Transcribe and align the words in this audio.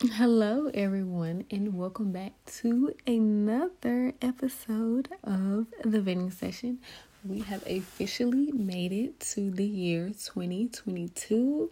Hello, 0.00 0.70
everyone, 0.74 1.44
and 1.50 1.76
welcome 1.76 2.12
back 2.12 2.30
to 2.58 2.94
another 3.04 4.12
episode 4.22 5.08
of 5.24 5.66
the 5.82 6.00
Venting 6.00 6.30
Session. 6.30 6.78
We 7.24 7.40
have 7.40 7.66
officially 7.66 8.52
made 8.52 8.92
it 8.92 9.18
to 9.32 9.50
the 9.50 9.64
year 9.64 10.10
2022. 10.10 11.68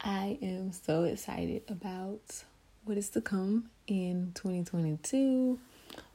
I 0.00 0.38
am 0.40 0.72
so 0.72 1.04
excited 1.04 1.64
about 1.68 2.44
what 2.86 2.96
is 2.96 3.10
to 3.10 3.20
come 3.20 3.68
in 3.86 4.32
2022, 4.32 5.58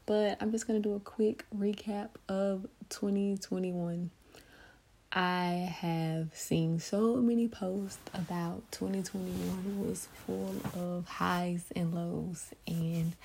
but 0.08 0.36
I'm 0.42 0.52
just 0.52 0.66
going 0.66 0.82
to 0.82 0.90
do 0.90 0.96
a 0.96 1.00
quick 1.00 1.46
recap 1.56 2.10
of 2.28 2.66
2021. 2.90 4.10
I 5.12 5.74
have 5.82 6.36
seen 6.36 6.80
so 6.80 7.16
many 7.16 7.48
posts 7.48 7.98
about 8.14 8.62
2021 8.72 9.88
was 9.88 10.08
full 10.28 10.56
of 10.76 11.08
highs 11.08 11.64
and 11.76 11.96
lows, 11.96 12.50
and 12.68 13.16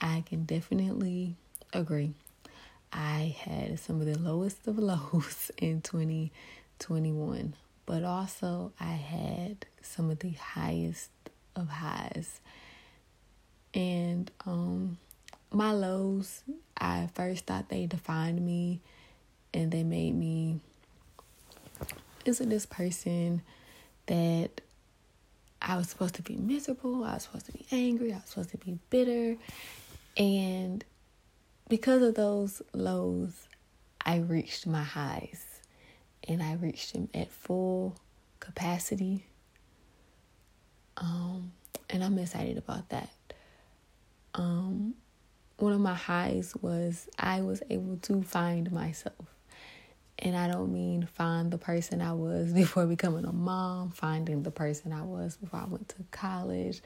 I 0.00 0.22
can 0.24 0.44
definitely 0.44 1.34
agree. 1.72 2.12
I 2.92 3.34
had 3.40 3.80
some 3.80 4.00
of 4.00 4.06
the 4.06 4.16
lowest 4.16 4.68
of 4.68 4.78
lows 4.78 5.50
in 5.58 5.80
2021, 5.82 7.54
but 7.86 8.04
also 8.04 8.72
I 8.78 8.92
had 8.92 9.66
some 9.82 10.10
of 10.10 10.20
the 10.20 10.30
highest 10.30 11.10
of 11.56 11.68
highs. 11.68 12.38
And 13.74 14.30
um 14.46 14.98
my 15.50 15.72
lows, 15.72 16.42
I 16.78 17.08
first 17.14 17.46
thought 17.46 17.68
they 17.68 17.86
defined 17.86 18.46
me 18.46 18.80
and 19.52 19.72
they 19.72 19.82
made 19.82 20.14
me 20.14 20.60
isn't 22.28 22.48
this 22.48 22.66
person 22.66 23.42
that 24.06 24.60
I 25.60 25.76
was 25.76 25.88
supposed 25.88 26.14
to 26.16 26.22
be 26.22 26.36
miserable, 26.36 27.04
I 27.04 27.14
was 27.14 27.24
supposed 27.24 27.46
to 27.46 27.52
be 27.52 27.66
angry, 27.72 28.12
I 28.12 28.16
was 28.16 28.26
supposed 28.26 28.50
to 28.50 28.58
be 28.58 28.78
bitter. 28.90 29.36
And 30.16 30.84
because 31.68 32.02
of 32.02 32.14
those 32.14 32.62
lows, 32.72 33.48
I 34.04 34.18
reached 34.18 34.66
my 34.66 34.82
highs 34.82 35.60
and 36.28 36.42
I 36.42 36.54
reached 36.54 36.92
them 36.92 37.08
at 37.14 37.30
full 37.30 37.96
capacity. 38.40 39.26
Um, 40.96 41.52
and 41.90 42.04
I'm 42.04 42.18
excited 42.18 42.58
about 42.58 42.88
that. 42.90 43.10
Um, 44.34 44.94
one 45.58 45.72
of 45.72 45.80
my 45.80 45.94
highs 45.94 46.54
was 46.60 47.08
I 47.18 47.40
was 47.40 47.62
able 47.70 47.96
to 48.02 48.22
find 48.22 48.70
myself. 48.70 49.35
And 50.18 50.34
I 50.36 50.48
don't 50.48 50.72
mean 50.72 51.08
find 51.14 51.50
the 51.50 51.58
person 51.58 52.00
I 52.00 52.12
was 52.12 52.52
before 52.54 52.86
becoming 52.86 53.24
a 53.24 53.32
mom, 53.32 53.90
finding 53.90 54.42
the 54.42 54.50
person 54.50 54.92
I 54.92 55.02
was 55.02 55.36
before 55.36 55.60
I 55.60 55.66
went 55.66 55.88
to 55.90 55.96
college, 56.10 56.80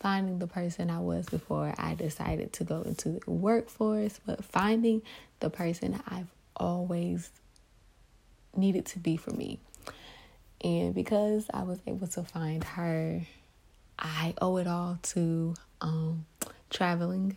finding 0.00 0.38
the 0.38 0.46
person 0.46 0.90
I 0.90 1.00
was 1.00 1.26
before 1.26 1.74
I 1.78 1.94
decided 1.94 2.52
to 2.54 2.64
go 2.64 2.82
into 2.82 3.20
the 3.24 3.30
workforce, 3.30 4.20
but 4.26 4.44
finding 4.44 5.02
the 5.40 5.50
person 5.50 6.00
I've 6.06 6.28
always 6.56 7.30
needed 8.56 8.86
to 8.86 8.98
be 8.98 9.16
for 9.16 9.30
me. 9.30 9.58
And 10.62 10.94
because 10.94 11.46
I 11.52 11.62
was 11.62 11.78
able 11.86 12.06
to 12.08 12.22
find 12.22 12.64
her, 12.64 13.20
I 13.98 14.34
owe 14.40 14.56
it 14.56 14.66
all 14.66 14.98
to 15.02 15.54
um, 15.80 16.24
traveling. 16.70 17.36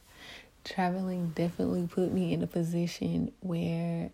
Traveling 0.63 1.31
definitely 1.35 1.87
put 1.87 2.11
me 2.11 2.33
in 2.33 2.43
a 2.43 2.47
position 2.47 3.31
where 3.41 4.11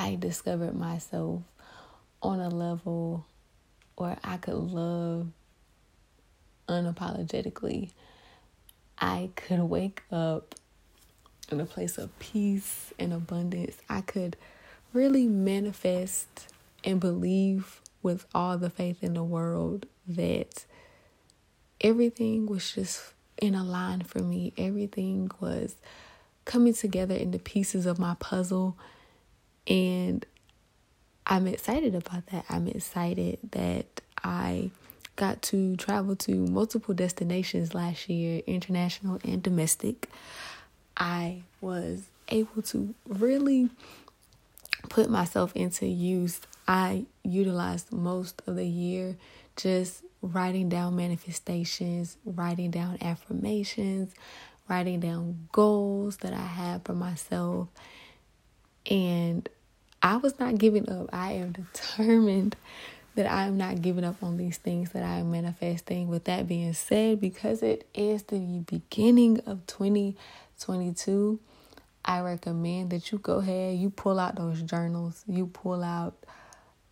I 0.00 0.14
discovered 0.14 0.74
myself 0.74 1.42
on 2.22 2.40
a 2.40 2.48
level 2.48 3.26
where 3.96 4.16
I 4.24 4.38
could 4.38 4.54
love 4.54 5.26
unapologetically. 6.66 7.90
I 8.98 9.28
could 9.36 9.60
wake 9.60 10.02
up 10.10 10.54
in 11.52 11.60
a 11.60 11.66
place 11.66 11.98
of 11.98 12.18
peace 12.18 12.94
and 12.98 13.12
abundance. 13.12 13.76
I 13.90 14.00
could 14.00 14.38
really 14.94 15.26
manifest 15.26 16.48
and 16.82 16.98
believe 16.98 17.82
with 18.02 18.24
all 18.34 18.56
the 18.56 18.70
faith 18.70 19.04
in 19.04 19.12
the 19.12 19.22
world 19.22 19.84
that 20.08 20.64
everything 21.82 22.46
was 22.46 22.72
just 22.72 23.12
in 23.36 23.54
a 23.54 23.62
line 23.62 24.00
for 24.00 24.20
me. 24.20 24.54
Everything 24.56 25.30
was 25.40 25.76
coming 26.46 26.72
together 26.72 27.14
in 27.14 27.32
the 27.32 27.38
pieces 27.38 27.84
of 27.84 27.98
my 27.98 28.16
puzzle 28.18 28.78
and 29.66 30.24
I'm 31.26 31.46
excited 31.46 31.94
about 31.94 32.26
that. 32.26 32.44
I'm 32.48 32.66
excited 32.66 33.38
that 33.52 33.86
I 34.22 34.70
got 35.16 35.42
to 35.42 35.76
travel 35.76 36.16
to 36.16 36.32
multiple 36.32 36.94
destinations 36.94 37.74
last 37.74 38.08
year, 38.08 38.42
international 38.46 39.20
and 39.22 39.42
domestic. 39.42 40.08
I 40.96 41.42
was 41.60 42.02
able 42.28 42.62
to 42.62 42.94
really 43.06 43.70
put 44.88 45.10
myself 45.10 45.52
into 45.54 45.86
use. 45.86 46.40
I 46.66 47.06
utilized 47.22 47.92
most 47.92 48.42
of 48.46 48.56
the 48.56 48.66
year 48.66 49.16
just 49.56 50.02
writing 50.22 50.68
down 50.68 50.96
manifestations, 50.96 52.16
writing 52.24 52.70
down 52.70 52.98
affirmations, 53.00 54.14
writing 54.68 55.00
down 55.00 55.48
goals 55.52 56.18
that 56.18 56.32
I 56.32 56.46
have 56.46 56.82
for 56.84 56.94
myself 56.94 57.68
and 58.90 59.48
I 60.02 60.16
was 60.16 60.38
not 60.38 60.58
giving 60.58 60.90
up. 60.90 61.08
I 61.12 61.32
am 61.32 61.52
determined 61.52 62.56
that 63.14 63.30
I 63.30 63.44
am 63.46 63.56
not 63.56 63.82
giving 63.82 64.04
up 64.04 64.22
on 64.22 64.36
these 64.36 64.56
things 64.56 64.90
that 64.90 65.02
I 65.02 65.18
am 65.18 65.30
manifesting. 65.30 66.08
With 66.08 66.24
that 66.24 66.48
being 66.48 66.72
said, 66.72 67.20
because 67.20 67.62
it 67.62 67.86
is 67.94 68.24
the 68.24 68.64
beginning 68.66 69.40
of 69.46 69.66
2022, 69.66 71.38
I 72.04 72.20
recommend 72.20 72.90
that 72.90 73.12
you 73.12 73.18
go 73.18 73.38
ahead, 73.38 73.76
you 73.78 73.90
pull 73.90 74.18
out 74.18 74.36
those 74.36 74.62
journals, 74.62 75.22
you 75.26 75.46
pull 75.46 75.82
out 75.84 76.14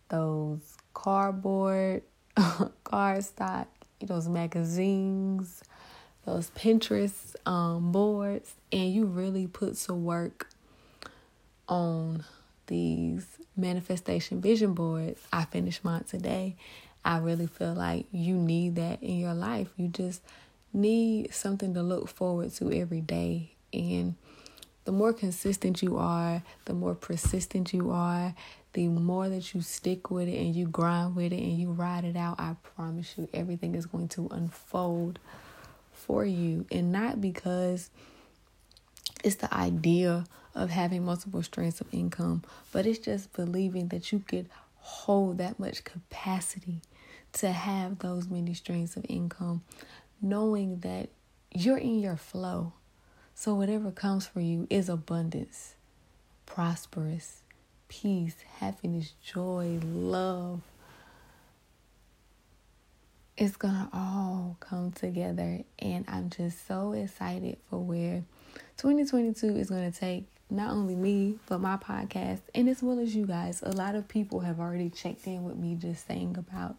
those 0.09 0.59
cardboard, 0.93 2.03
card 2.83 3.23
stock, 3.23 3.67
those 4.01 4.27
magazines, 4.27 5.63
those 6.25 6.51
Pinterest 6.51 7.35
um, 7.47 7.91
boards, 7.91 8.53
and 8.71 8.93
you 8.93 9.05
really 9.05 9.47
put 9.47 9.75
to 9.77 9.93
work 9.93 10.48
on 11.69 12.25
these 12.67 13.25
manifestation 13.55 14.41
vision 14.41 14.73
boards. 14.73 15.21
I 15.31 15.45
finished 15.45 15.83
mine 15.83 16.03
today. 16.03 16.55
I 17.05 17.17
really 17.19 17.47
feel 17.47 17.73
like 17.73 18.05
you 18.11 18.35
need 18.35 18.75
that 18.75 19.01
in 19.01 19.17
your 19.19 19.33
life. 19.33 19.69
You 19.77 19.87
just 19.87 20.21
need 20.73 21.33
something 21.33 21.73
to 21.73 21.81
look 21.81 22.09
forward 22.09 22.53
to 22.55 22.71
every 22.71 23.01
day. 23.01 23.51
And 23.73 24.15
the 24.85 24.91
more 24.91 25.13
consistent 25.13 25.81
you 25.81 25.97
are, 25.97 26.43
the 26.65 26.73
more 26.73 26.95
persistent 26.95 27.73
you 27.73 27.91
are, 27.91 28.33
the 28.73 28.87
more 28.87 29.29
that 29.29 29.53
you 29.53 29.61
stick 29.61 30.11
with 30.11 30.27
it 30.27 30.37
and 30.37 30.55
you 30.55 30.67
grind 30.67 31.15
with 31.15 31.31
it 31.31 31.39
and 31.39 31.57
you 31.57 31.71
ride 31.71 32.05
it 32.05 32.15
out, 32.15 32.39
I 32.39 32.55
promise 32.75 33.15
you 33.17 33.29
everything 33.33 33.75
is 33.75 33.85
going 33.85 34.09
to 34.09 34.27
unfold 34.31 35.19
for 35.93 36.25
you. 36.25 36.65
And 36.71 36.91
not 36.91 37.21
because 37.21 37.89
it's 39.23 39.35
the 39.35 39.53
idea 39.53 40.25
of 40.55 40.69
having 40.69 41.05
multiple 41.05 41.43
streams 41.43 41.81
of 41.81 41.87
income, 41.93 42.43
but 42.71 42.85
it's 42.85 42.99
just 42.99 43.33
believing 43.33 43.87
that 43.89 44.11
you 44.11 44.19
could 44.19 44.49
hold 44.77 45.37
that 45.37 45.59
much 45.59 45.83
capacity 45.83 46.81
to 47.33 47.51
have 47.51 47.99
those 47.99 48.27
many 48.27 48.53
streams 48.53 48.97
of 48.97 49.05
income, 49.07 49.61
knowing 50.21 50.79
that 50.79 51.09
you're 51.53 51.77
in 51.77 51.99
your 51.99 52.17
flow. 52.17 52.73
So 53.35 53.53
whatever 53.53 53.91
comes 53.91 54.27
for 54.27 54.41
you 54.41 54.67
is 54.69 54.89
abundance, 54.89 55.75
prosperous, 56.45 57.41
peace, 57.87 58.35
happiness, 58.59 59.13
joy, 59.23 59.79
love. 59.83 60.61
It's 63.37 63.55
gonna 63.55 63.89
all 63.93 64.57
come 64.59 64.91
together, 64.91 65.61
and 65.79 66.03
I'm 66.09 66.29
just 66.29 66.67
so 66.67 66.91
excited 66.91 67.57
for 67.69 67.79
where 67.79 68.23
2022 68.77 69.55
is 69.55 69.69
to 69.69 69.91
take 69.91 70.25
not 70.49 70.71
only 70.71 70.95
me, 70.95 71.37
but 71.47 71.59
my 71.59 71.77
podcast, 71.77 72.41
and 72.55 72.67
as 72.67 72.81
well 72.81 72.99
as 72.99 73.15
you 73.15 73.25
guys. 73.25 73.61
A 73.61 73.71
lot 73.71 73.95
of 73.95 74.07
people 74.07 74.39
have 74.41 74.59
already 74.59 74.89
checked 74.89 75.27
in 75.27 75.43
with 75.43 75.57
me 75.57 75.75
just 75.75 76.07
saying 76.07 76.35
about 76.37 76.75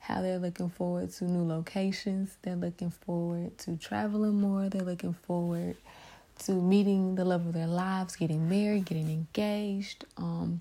how 0.00 0.22
they're 0.22 0.38
looking 0.38 0.70
forward 0.70 1.10
to 1.10 1.24
new 1.24 1.46
locations, 1.46 2.36
they're 2.42 2.56
looking 2.56 2.90
forward 2.90 3.56
to 3.58 3.76
traveling 3.76 4.40
more, 4.40 4.68
they're 4.68 4.82
looking 4.82 5.12
forward 5.12 5.76
to 6.40 6.52
meeting 6.52 7.14
the 7.14 7.24
love 7.24 7.46
of 7.46 7.52
their 7.52 7.66
lives, 7.66 8.16
getting 8.16 8.48
married, 8.48 8.84
getting 8.84 9.08
engaged, 9.08 10.04
um, 10.16 10.60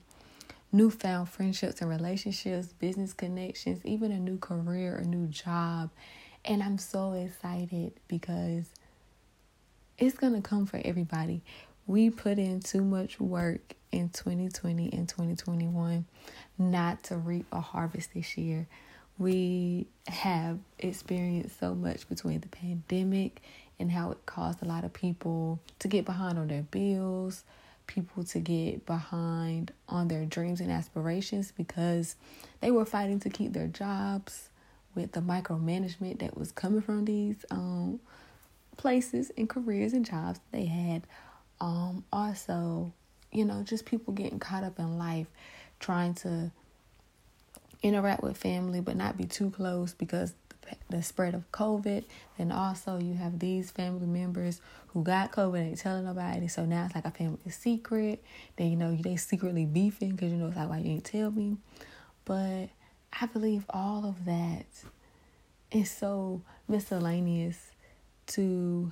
newfound 0.72 1.30
friendships 1.30 1.82
and 1.82 1.90
relationships, 1.90 2.68
business 2.68 3.14
connections, 3.14 3.80
even 3.86 4.12
a 4.12 4.20
new 4.20 4.38
career, 4.38 4.96
a 4.96 5.06
new 5.06 5.28
job. 5.28 5.90
And 6.44 6.64
I'm 6.64 6.78
so 6.78 7.14
excited 7.14 7.94
because 8.08 8.70
it's 9.98 10.18
going 10.18 10.34
to 10.34 10.42
come 10.42 10.66
for 10.66 10.82
everybody. 10.84 11.42
We 11.88 12.10
put 12.10 12.38
in 12.38 12.60
too 12.60 12.84
much 12.84 13.20
work 13.20 13.74
in 13.92 14.10
2020 14.10 14.92
and 14.94 15.08
2021 15.08 16.06
not 16.58 17.04
to 17.04 17.18
reap 17.18 17.46
a 17.52 17.62
harvest 17.62 18.14
this 18.14 18.38
year. 18.38 18.68
we 19.18 19.88
have 20.08 20.60
experienced 20.78 21.60
so 21.60 21.74
much 21.74 22.08
between 22.08 22.40
the 22.42 22.48
pandemic 22.48 23.42
and 23.80 23.92
how 23.92 24.12
it 24.12 24.26
caused 24.26 24.62
a 24.62 24.66
lot 24.66 24.84
of 24.84 24.94
people 24.94 25.60
to 25.80 25.88
get 25.88 26.06
behind 26.06 26.38
on 26.38 26.48
their 26.48 26.62
bills, 26.64 27.44
people 27.88 28.24
to 28.24 28.40
get 28.40 28.86
behind 28.86 29.72
on 29.88 30.08
their 30.08 30.26
dreams 30.26 30.60
and 30.60 30.72
aspirations 30.72 31.52
because 31.56 32.16
they 32.62 32.70
were 32.70 32.86
fighting 32.86 33.20
to 33.20 33.30
keep 33.30 33.54
their 33.54 33.68
jobs 33.68 34.50
with 34.94 35.14
the 35.14 35.20
micromanagement 35.20 36.20
that 36.20 36.38
was 36.38 36.52
coming 36.52 36.82
from 36.82 37.06
these 37.06 37.46
um, 37.50 38.00
places 38.78 39.32
and 39.38 39.50
careers 39.50 39.94
and 39.94 40.06
jobs 40.06 40.40
they 40.52 40.66
had. 40.66 41.04
Um, 41.60 42.04
also, 42.12 42.94
you 43.32 43.46
know, 43.46 43.64
just 43.64 43.86
people 43.86 44.14
getting 44.14 44.40
caught 44.40 44.64
up 44.64 44.80
in 44.80 44.98
life, 44.98 45.28
trying 45.80 46.14
to 46.16 46.52
interact 47.84 48.24
with 48.24 48.36
family 48.36 48.82
but 48.82 48.96
not 48.96 49.18
be 49.18 49.26
too 49.26 49.52
close 49.52 49.94
because 49.94 50.34
the 50.90 51.02
spread 51.02 51.34
of 51.34 51.50
COVID. 51.52 52.04
And 52.38 52.52
also 52.52 53.00
you 53.00 53.16
have 53.16 53.40
these 53.40 53.72
family 53.72 54.06
members 54.06 54.62
who 54.88 55.04
got 55.04 55.32
COVID 55.32 55.60
ain't 55.60 55.80
telling 55.80 56.06
nobody. 56.06 56.48
So 56.48 56.66
now 56.66 56.86
it's 56.86 56.96
like 56.96 57.06
a 57.06 57.12
family 57.12 57.40
secret. 57.50 58.24
Then 58.58 58.72
you 58.72 58.76
know 58.76 58.96
they 58.96 59.16
secretly 59.16 59.66
beefing 59.66 60.12
because 60.12 60.32
you 60.32 60.38
know 60.38 60.48
it's 60.48 60.58
like 60.58 60.70
why 60.70 60.80
you 60.80 60.92
ain't 60.92 61.06
tell 61.06 61.32
me. 61.32 61.58
But 62.26 62.70
I 63.20 63.26
believe 63.26 63.66
all 63.70 64.06
of 64.06 64.26
that 64.26 64.66
is 65.72 65.90
so 65.90 66.42
miscellaneous 66.68 67.72
to 68.28 68.92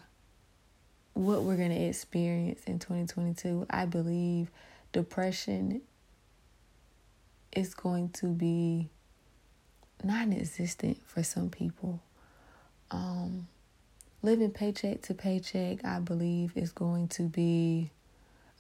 what 1.16 1.44
we're 1.44 1.58
gonna 1.58 1.74
experience 1.74 2.62
in 2.66 2.78
2022. 2.78 3.66
I 3.70 3.86
believe 3.86 4.52
depression 4.92 5.82
is 7.54 7.74
going 7.74 8.10
to 8.10 8.28
be 8.28 8.90
non 10.04 10.34
existent 10.34 11.02
for 11.08 11.24
some 11.24 11.50
people. 11.50 12.02
Um, 12.92 13.48
living 14.22 14.52
paycheck 14.52 15.02
to 15.04 15.14
paycheck, 15.14 15.84
I 15.86 16.00
believe, 16.00 16.52
is 16.56 16.72
going 16.72 17.08
to 17.10 17.24
be 17.24 17.92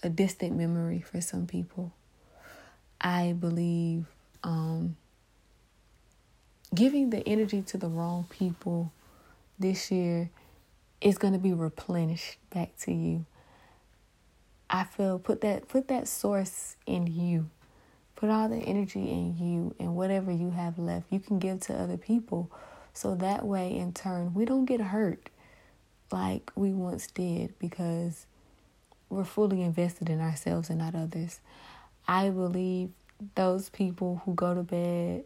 a 0.01 0.09
distant 0.09 0.55
memory 0.55 1.01
for 1.01 1.19
some 1.19 1.47
people. 1.47 1.91
I 3.01 3.35
believe 3.37 4.05
um, 4.43 4.95
giving 6.73 7.09
the 7.09 7.27
energy 7.27 7.61
to 7.63 7.77
the 7.77 7.89
wrong 7.89 8.27
people 8.29 8.93
this 9.59 9.91
year 9.91 10.29
is 11.01 11.17
going 11.17 11.33
to 11.33 11.39
be 11.39 11.53
replenished 11.53 12.37
back 12.49 12.75
to 12.79 12.91
you. 12.91 13.25
I 14.69 14.83
feel 14.83 15.19
put 15.19 15.41
that 15.41 15.67
put 15.67 15.87
that 15.89 16.07
source 16.07 16.75
in 16.85 17.07
you. 17.07 17.49
Put 18.15 18.29
all 18.29 18.47
the 18.47 18.57
energy 18.57 19.09
in 19.11 19.37
you 19.37 19.75
and 19.79 19.95
whatever 19.95 20.31
you 20.31 20.51
have 20.51 20.79
left, 20.79 21.05
you 21.11 21.19
can 21.19 21.37
give 21.37 21.59
to 21.61 21.73
other 21.73 21.97
people. 21.97 22.49
So 22.93 23.13
that 23.15 23.45
way, 23.45 23.75
in 23.75 23.91
turn, 23.91 24.33
we 24.33 24.45
don't 24.45 24.63
get 24.65 24.79
hurt 24.79 25.29
like 26.11 26.49
we 26.55 26.71
once 26.71 27.07
did 27.07 27.59
because 27.59 28.25
we're 29.09 29.25
fully 29.25 29.61
invested 29.61 30.09
in 30.09 30.21
ourselves 30.21 30.69
and 30.69 30.79
not 30.79 30.95
others. 30.95 31.41
I 32.07 32.29
believe 32.29 32.91
those 33.35 33.69
people 33.69 34.21
who 34.25 34.33
go 34.33 34.53
to 34.53 34.63
bed 34.63 35.25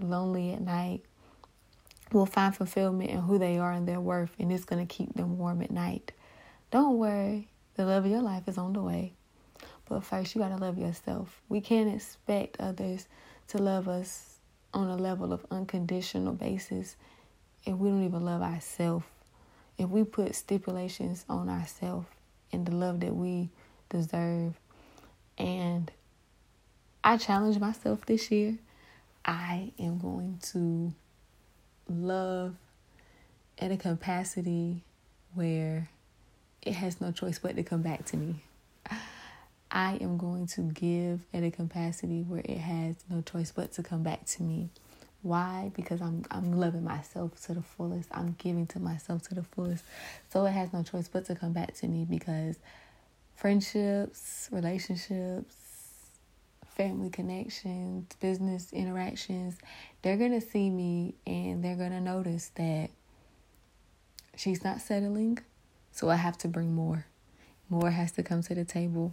lonely 0.00 0.52
at 0.52 0.60
night 0.60 1.02
will 2.12 2.26
find 2.26 2.54
fulfillment 2.54 3.10
in 3.10 3.20
who 3.20 3.38
they 3.38 3.58
are 3.58 3.72
and 3.72 3.86
their 3.86 4.00
worth, 4.00 4.30
and 4.38 4.52
it's 4.52 4.64
going 4.64 4.86
to 4.86 4.94
keep 4.94 5.14
them 5.14 5.38
warm 5.38 5.62
at 5.62 5.70
night. 5.70 6.12
Don't 6.70 6.98
worry, 6.98 7.48
the 7.74 7.84
love 7.84 8.04
of 8.04 8.10
your 8.10 8.22
life 8.22 8.48
is 8.48 8.58
on 8.58 8.72
the 8.72 8.82
way. 8.82 9.12
But 9.88 10.04
first, 10.04 10.34
you 10.34 10.40
got 10.40 10.48
to 10.48 10.56
love 10.56 10.78
yourself. 10.78 11.40
We 11.48 11.60
can't 11.60 11.94
expect 11.94 12.56
others 12.60 13.06
to 13.48 13.58
love 13.58 13.88
us 13.88 14.38
on 14.74 14.88
a 14.88 14.96
level 14.96 15.32
of 15.32 15.46
unconditional 15.50 16.32
basis 16.32 16.96
if 17.64 17.74
we 17.74 17.88
don't 17.88 18.04
even 18.04 18.24
love 18.24 18.42
ourselves. 18.42 19.06
If 19.78 19.88
we 19.88 20.04
put 20.04 20.34
stipulations 20.34 21.24
on 21.28 21.48
ourselves 21.48 22.06
and 22.52 22.66
the 22.66 22.74
love 22.74 23.00
that 23.00 23.14
we 23.14 23.50
deserve. 23.88 24.54
And 25.38 25.90
I 27.04 27.16
challenge 27.16 27.58
myself 27.58 28.06
this 28.06 28.30
year. 28.30 28.56
I 29.24 29.72
am 29.78 29.98
going 29.98 30.38
to 30.52 30.92
love 31.88 32.54
at 33.58 33.70
a 33.70 33.76
capacity 33.76 34.82
where 35.34 35.88
it 36.62 36.74
has 36.74 37.00
no 37.00 37.12
choice 37.12 37.38
but 37.38 37.56
to 37.56 37.62
come 37.62 37.82
back 37.82 38.04
to 38.06 38.16
me. 38.16 38.36
I 39.70 39.98
am 40.00 40.16
going 40.16 40.46
to 40.48 40.62
give 40.62 41.20
at 41.34 41.42
a 41.42 41.50
capacity 41.50 42.22
where 42.22 42.42
it 42.44 42.58
has 42.58 42.96
no 43.10 43.22
choice 43.22 43.52
but 43.52 43.72
to 43.72 43.82
come 43.82 44.02
back 44.02 44.24
to 44.26 44.42
me. 44.42 44.70
Why? 45.22 45.72
Because 45.74 46.00
I'm 46.00 46.24
I'm 46.30 46.52
loving 46.58 46.84
myself 46.84 47.40
to 47.46 47.54
the 47.54 47.62
fullest. 47.62 48.08
I'm 48.12 48.36
giving 48.38 48.66
to 48.68 48.78
myself 48.78 49.22
to 49.28 49.34
the 49.34 49.42
fullest. 49.42 49.84
So 50.32 50.44
it 50.46 50.52
has 50.52 50.72
no 50.72 50.82
choice 50.82 51.08
but 51.08 51.26
to 51.26 51.34
come 51.34 51.52
back 51.52 51.74
to 51.76 51.88
me 51.88 52.06
because 52.08 52.58
friendships, 53.34 54.48
relationships, 54.52 55.56
family 56.76 57.10
connections, 57.10 58.06
business 58.20 58.72
interactions, 58.72 59.58
they're 60.02 60.16
going 60.16 60.38
to 60.38 60.46
see 60.46 60.70
me 60.70 61.14
and 61.26 61.64
they're 61.64 61.76
going 61.76 61.90
to 61.90 62.00
notice 62.00 62.50
that 62.54 62.90
she's 64.36 64.62
not 64.62 64.80
settling. 64.80 65.38
So 65.90 66.10
I 66.10 66.16
have 66.16 66.38
to 66.38 66.48
bring 66.48 66.74
more. 66.74 67.06
More 67.68 67.90
has 67.90 68.12
to 68.12 68.22
come 68.22 68.42
to 68.44 68.54
the 68.54 68.64
table 68.64 69.12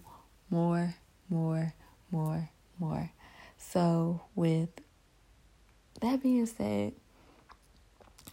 more, 0.53 0.93
more, 1.29 1.73
more, 2.11 2.49
more. 2.79 3.11
So, 3.57 4.21
with 4.35 4.69
that 5.99 6.21
being 6.21 6.45
said, 6.45 6.93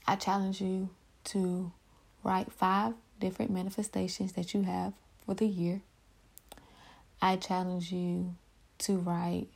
I 0.07 0.17
challenge 0.17 0.61
you 0.61 0.91
to 1.25 1.73
write 2.23 2.53
five 2.53 2.93
different 3.19 3.51
manifestations 3.51 4.33
that 4.33 4.53
you 4.53 4.63
have 4.63 4.93
for 5.25 5.35
the 5.35 5.47
year. 5.47 5.81
I 7.23 7.37
challenge 7.37 7.91
you 7.91 8.35
to 8.81 8.97
write 8.97 9.49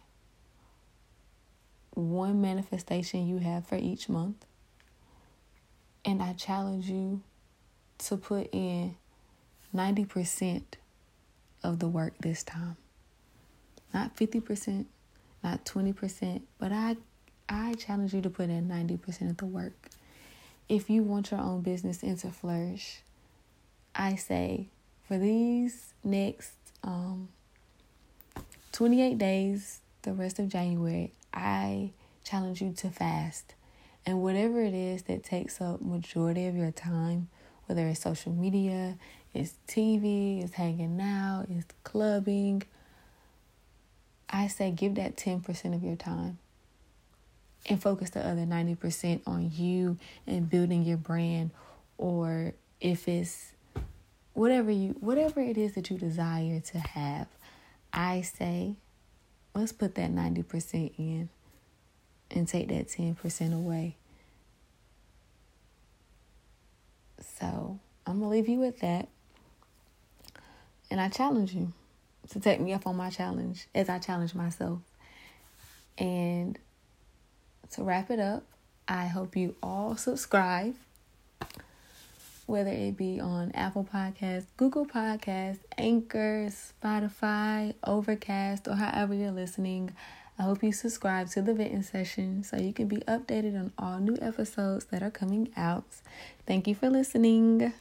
one 1.94 2.40
manifestation 2.40 3.26
you 3.26 3.38
have 3.38 3.66
for 3.66 3.76
each 3.76 4.08
month. 4.08 4.44
And 6.04 6.22
I 6.22 6.34
challenge 6.34 6.88
you 6.88 7.22
to 7.98 8.16
put 8.16 8.48
in 8.52 8.96
90% 9.74 10.62
of 11.62 11.78
the 11.78 11.88
work 11.88 12.14
this 12.20 12.42
time. 12.42 12.76
Not 13.92 14.16
50%, 14.16 14.84
not 15.42 15.64
20%, 15.64 16.42
but 16.58 16.72
I 16.72 16.96
I 17.46 17.74
challenge 17.74 18.14
you 18.14 18.22
to 18.22 18.30
put 18.30 18.48
in 18.48 18.68
90% 18.68 19.30
of 19.30 19.36
the 19.36 19.44
work. 19.44 19.90
If 20.66 20.88
you 20.88 21.02
want 21.02 21.30
your 21.30 21.40
own 21.40 21.60
business 21.60 22.02
and 22.02 22.18
to 22.20 22.30
flourish, 22.30 23.02
I 23.94 24.14
say 24.14 24.68
for 25.06 25.18
these 25.18 25.92
next 26.02 26.54
um, 26.82 27.28
28 28.74 29.18
days, 29.18 29.78
the 30.02 30.12
rest 30.12 30.40
of 30.40 30.48
January, 30.48 31.12
I 31.32 31.92
challenge 32.24 32.60
you 32.60 32.72
to 32.72 32.90
fast. 32.90 33.54
And 34.04 34.20
whatever 34.20 34.60
it 34.62 34.74
is 34.74 35.02
that 35.02 35.22
takes 35.22 35.60
up 35.60 35.80
majority 35.80 36.48
of 36.48 36.56
your 36.56 36.72
time, 36.72 37.28
whether 37.66 37.86
it's 37.86 38.00
social 38.00 38.32
media, 38.32 38.96
it's 39.32 39.54
TV, 39.68 40.42
it's 40.42 40.54
hanging 40.54 41.00
out, 41.00 41.46
it's 41.48 41.68
clubbing. 41.84 42.64
I 44.28 44.48
say 44.48 44.72
give 44.72 44.96
that 44.96 45.16
10% 45.16 45.76
of 45.76 45.84
your 45.84 45.94
time 45.94 46.38
and 47.66 47.80
focus 47.80 48.10
the 48.10 48.26
other 48.26 48.42
90% 48.42 49.20
on 49.24 49.52
you 49.54 49.98
and 50.26 50.50
building 50.50 50.82
your 50.82 50.96
brand 50.96 51.52
or 51.96 52.54
if 52.80 53.06
it's 53.06 53.52
whatever 54.32 54.72
you 54.72 54.96
whatever 54.98 55.40
it 55.40 55.56
is 55.56 55.74
that 55.74 55.90
you 55.90 55.96
desire 55.96 56.58
to 56.58 56.78
have. 56.78 57.28
I 57.94 58.22
say 58.22 58.74
let's 59.54 59.72
put 59.72 59.94
that 59.94 60.10
90% 60.12 60.92
in 60.98 61.28
and 62.30 62.48
take 62.48 62.68
that 62.68 62.88
10% 62.88 63.54
away. 63.54 63.96
So, 67.38 67.78
I'm 68.06 68.18
going 68.18 68.30
to 68.30 68.36
leave 68.36 68.48
you 68.48 68.58
with 68.58 68.80
that. 68.80 69.08
And 70.90 71.00
I 71.00 71.08
challenge 71.08 71.54
you 71.54 71.72
to 72.30 72.40
take 72.40 72.60
me 72.60 72.72
up 72.72 72.86
on 72.86 72.96
my 72.96 73.10
challenge 73.10 73.68
as 73.74 73.88
I 73.88 73.98
challenge 73.98 74.34
myself. 74.34 74.80
And 75.96 76.58
to 77.72 77.82
wrap 77.82 78.10
it 78.10 78.18
up, 78.18 78.44
I 78.88 79.06
hope 79.06 79.36
you 79.36 79.54
all 79.62 79.96
subscribe, 79.96 80.74
whether 82.46 82.70
it 82.70 82.96
be 82.96 83.20
on 83.20 83.52
Apple 83.52 83.88
Podcasts, 83.92 84.46
Google 84.56 84.86
Podcasts, 84.86 85.60
Anchor, 85.78 86.48
Spotify, 86.48 87.74
Overcast, 87.84 88.68
or 88.68 88.74
however 88.74 89.14
you're 89.14 89.30
listening. 89.30 89.92
I 90.38 90.42
hope 90.42 90.62
you 90.62 90.72
subscribe 90.72 91.28
to 91.30 91.42
the 91.42 91.54
Venting 91.54 91.82
Session 91.82 92.42
so 92.42 92.56
you 92.56 92.72
can 92.72 92.88
be 92.88 92.98
updated 93.08 93.54
on 93.58 93.72
all 93.78 94.00
new 94.00 94.16
episodes 94.20 94.86
that 94.86 95.02
are 95.02 95.10
coming 95.10 95.50
out. 95.56 95.84
Thank 96.46 96.66
you 96.66 96.74
for 96.74 96.90
listening. 96.90 97.72